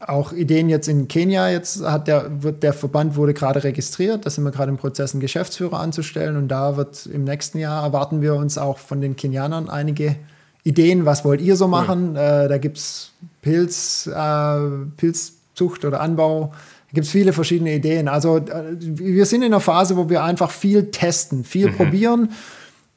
[0.00, 4.30] auch Ideen jetzt in Kenia, jetzt hat der, wird, der Verband wurde gerade registriert, da
[4.30, 8.20] sind wir gerade im Prozess, einen Geschäftsführer anzustellen und da wird im nächsten Jahr erwarten
[8.20, 10.16] wir uns auch von den Kenianern einige
[10.64, 12.10] Ideen, was wollt ihr so machen?
[12.10, 12.18] Cool.
[12.18, 14.58] Äh, da gibt es Pilz, äh,
[14.96, 16.52] Pilzzucht oder Anbau,
[16.92, 18.08] gibt es viele verschiedene Ideen.
[18.08, 21.76] Also äh, wir sind in einer Phase, wo wir einfach viel testen, viel mhm.
[21.76, 22.32] probieren.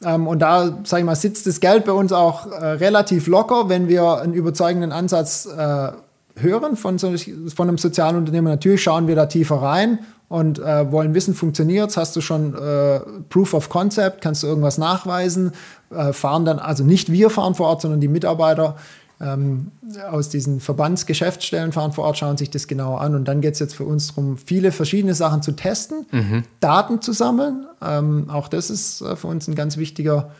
[0.03, 3.69] Ähm, und da, sage ich mal, sitzt das Geld bei uns auch äh, relativ locker,
[3.69, 5.91] wenn wir einen überzeugenden Ansatz äh,
[6.37, 7.15] hören von, so,
[7.55, 8.51] von einem Sozialunternehmen.
[8.51, 11.97] Natürlich schauen wir da tiefer rein und äh, wollen wissen, funktioniert es?
[11.97, 14.21] Hast du schon äh, Proof of Concept?
[14.21, 15.53] Kannst du irgendwas nachweisen?
[15.91, 18.75] Äh, fahren dann, also nicht wir fahren vor Ort, sondern die Mitarbeiter
[19.21, 19.71] ähm,
[20.09, 23.15] aus diesen Verbandsgeschäftsstellen fahren vor Ort, schauen sich das genauer an.
[23.15, 26.43] Und dann geht es jetzt für uns darum, viele verschiedene Sachen zu testen, mhm.
[26.59, 27.65] Daten zu sammeln.
[27.81, 30.31] Ähm, auch das ist äh, für uns ein ganz wichtiger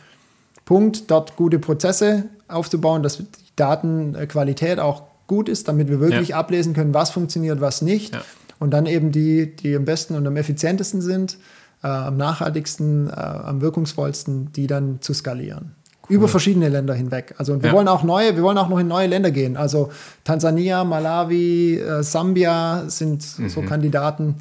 [0.64, 6.36] Punkt, dort gute Prozesse aufzubauen, dass die Datenqualität auch gut ist, damit wir wirklich ja.
[6.36, 8.14] ablesen können, was funktioniert, was nicht.
[8.14, 8.22] Ja.
[8.58, 11.38] Und dann eben die, die am besten und am effizientesten sind,
[11.82, 15.72] äh, am nachhaltigsten, äh, am wirkungsvollsten, die dann zu skalieren.
[16.08, 17.34] Über verschiedene Länder hinweg.
[17.38, 17.76] Also und wir ja.
[17.76, 19.56] wollen auch neue, wir wollen auch noch in neue Länder gehen.
[19.56, 19.90] Also
[20.24, 23.48] Tansania, Malawi, äh, Sambia sind mhm.
[23.48, 24.36] so Kandidaten.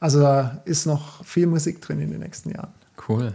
[0.00, 2.72] Also da ist noch viel Musik drin in den nächsten Jahren.
[3.08, 3.34] Cool.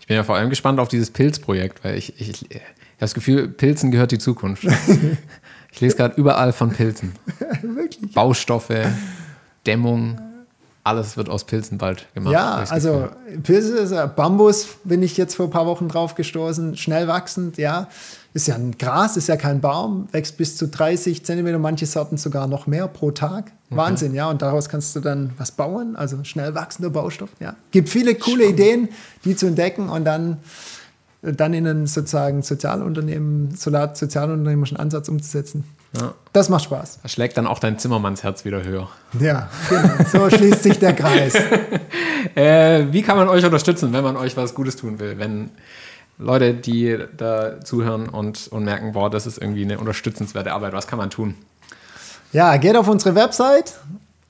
[0.00, 2.64] Ich bin ja vor allem gespannt auf dieses Pilzprojekt, weil ich, ich, ich habe
[2.98, 4.66] das Gefühl, Pilzen gehört die Zukunft.
[5.78, 7.12] Ich lese gerade überall von Pilzen.
[7.62, 8.12] Wirklich?
[8.12, 8.86] Baustoffe,
[9.66, 10.18] Dämmung,
[10.88, 12.32] alles wird aus Pilzen bald gemacht.
[12.32, 13.08] Ja, also
[13.42, 17.58] Pilze, ist ja Bambus bin ich jetzt vor ein paar Wochen drauf gestoßen, schnell wachsend,
[17.58, 17.88] ja.
[18.34, 22.18] Ist ja ein Gras, ist ja kein Baum, wächst bis zu 30 Zentimeter, manche Sorten
[22.18, 23.52] sogar noch mehr pro Tag.
[23.70, 24.18] Wahnsinn, okay.
[24.18, 24.30] ja.
[24.30, 27.54] Und daraus kannst du dann was bauen, also schnell wachsender Baustoff, ja.
[27.70, 28.60] Gibt viele coole Spannend.
[28.60, 28.88] Ideen,
[29.24, 30.38] die zu entdecken und dann
[31.20, 35.64] dann in einen sozusagen Sozialunternehmen, sozialunternehmerischen Ansatz umzusetzen.
[35.96, 36.14] Ja.
[36.32, 37.00] Das macht Spaß.
[37.02, 38.88] Da schlägt dann auch dein Zimmermannsherz wieder höher.
[39.18, 39.88] Ja, genau.
[40.12, 41.34] So schließt sich der Kreis.
[42.34, 45.18] äh, wie kann man euch unterstützen, wenn man euch was Gutes tun will?
[45.18, 45.50] Wenn
[46.18, 50.86] Leute, die da zuhören und, und merken, boah, das ist irgendwie eine unterstützenswerte Arbeit, was
[50.86, 51.34] kann man tun?
[52.32, 53.74] Ja, geht auf unsere Website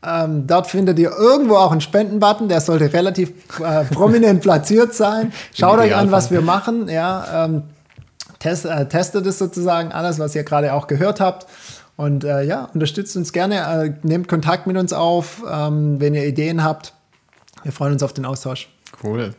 [0.07, 5.33] ähm, dort findet ihr irgendwo auch einen Spendenbutton, der sollte relativ äh, prominent platziert sein.
[5.55, 6.89] Schaut euch an, was wir machen.
[6.89, 7.65] Ja, ähm,
[8.39, 11.47] test, äh, testet es sozusagen alles, was ihr gerade auch gehört habt.
[11.97, 16.27] Und äh, ja, unterstützt uns gerne, äh, nehmt Kontakt mit uns auf, ähm, wenn ihr
[16.27, 16.95] Ideen habt.
[17.65, 18.69] Wir freuen uns auf den Austausch.
[19.03, 19.35] Cool.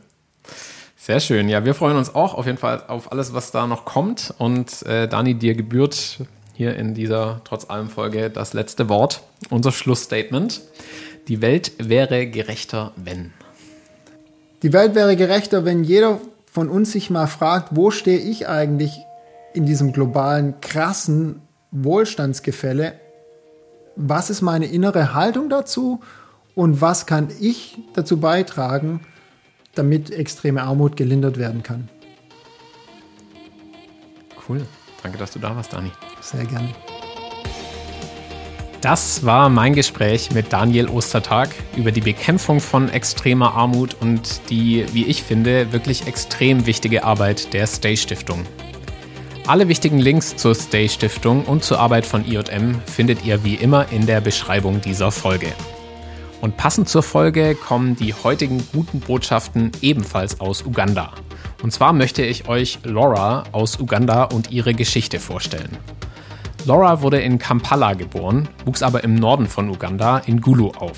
[0.97, 1.47] Sehr schön.
[1.47, 4.33] Ja, wir freuen uns auch auf jeden Fall auf alles, was da noch kommt.
[4.37, 6.19] Und äh, Dani, dir gebührt
[6.53, 10.61] hier in dieser trotz allem Folge das letzte Wort, unser Schlussstatement.
[11.29, 13.31] Die Welt wäre gerechter, wenn.
[14.61, 16.19] Die Welt wäre gerechter, wenn jeder
[16.59, 19.05] von uns sich mal fragt, wo stehe ich eigentlich
[19.53, 21.41] in diesem globalen, krassen
[21.71, 22.99] Wohlstandsgefälle?
[23.95, 26.01] Was ist meine innere Haltung dazu?
[26.55, 28.99] Und was kann ich dazu beitragen,
[29.73, 31.87] damit extreme Armut gelindert werden kann?
[34.49, 34.65] Cool.
[35.01, 35.93] Danke, dass du da warst, Dani.
[36.19, 36.73] Sehr gerne.
[38.81, 44.85] Das war mein Gespräch mit Daniel Ostertag über die Bekämpfung von extremer Armut und die,
[44.93, 48.45] wie ich finde, wirklich extrem wichtige Arbeit der Stay Stiftung.
[49.47, 53.91] Alle wichtigen Links zur Stay Stiftung und zur Arbeit von IJM findet ihr wie immer
[53.91, 55.47] in der Beschreibung dieser Folge.
[56.39, 61.11] Und passend zur Folge kommen die heutigen guten Botschaften ebenfalls aus Uganda.
[61.61, 65.77] Und zwar möchte ich euch Laura aus Uganda und ihre Geschichte vorstellen.
[66.65, 70.97] Laura wurde in Kampala geboren, wuchs aber im Norden von Uganda in Gulu auf.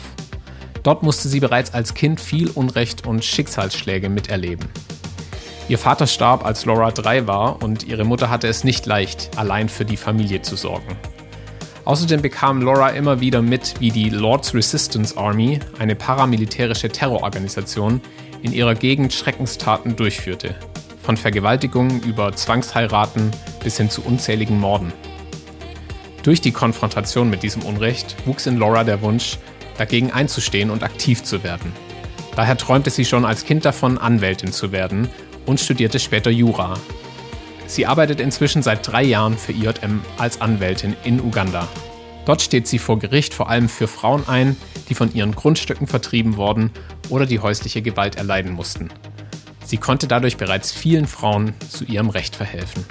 [0.84, 4.68] Dort musste sie bereits als Kind viel Unrecht und Schicksalsschläge miterleben.
[5.70, 9.70] Ihr Vater starb, als Laura drei war, und ihre Mutter hatte es nicht leicht, allein
[9.70, 10.98] für die Familie zu sorgen.
[11.86, 18.02] Außerdem bekam Laura immer wieder mit, wie die Lord's Resistance Army, eine paramilitärische Terrororganisation,
[18.42, 20.56] in ihrer Gegend Schreckenstaten durchführte.
[21.04, 23.32] Von Vergewaltigungen über Zwangsheiraten
[23.64, 24.92] bis hin zu unzähligen Morden.
[26.24, 29.38] Durch die Konfrontation mit diesem Unrecht wuchs in Laura der Wunsch,
[29.78, 31.72] dagegen einzustehen und aktiv zu werden.
[32.36, 35.10] Daher träumte sie schon als Kind davon, Anwältin zu werden
[35.46, 36.78] und studierte später Jura.
[37.66, 41.68] Sie arbeitet inzwischen seit drei Jahren für IJM als Anwältin in Uganda.
[42.26, 44.56] Dort steht sie vor Gericht vor allem für Frauen ein,
[44.90, 46.72] die von ihren Grundstücken vertrieben worden
[47.10, 48.90] oder die häusliche Gewalt erleiden mussten.
[49.66, 52.86] Sie konnte dadurch bereits vielen Frauen zu ihrem Recht verhelfen.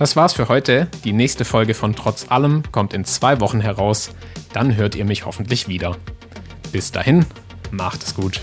[0.00, 0.88] Das war's für heute.
[1.04, 4.12] Die nächste Folge von Trotz allem kommt in zwei Wochen heraus.
[4.54, 5.94] Dann hört ihr mich hoffentlich wieder.
[6.72, 7.26] Bis dahin,
[7.70, 8.40] macht es gut.